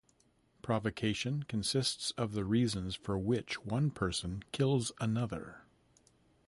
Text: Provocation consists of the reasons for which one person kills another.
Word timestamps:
Provocation 0.63 1.43
consists 1.43 2.09
of 2.17 2.31
the 2.33 2.43
reasons 2.43 2.95
for 2.95 3.19
which 3.19 3.63
one 3.63 3.91
person 3.91 4.41
kills 4.51 4.91
another. 4.99 5.61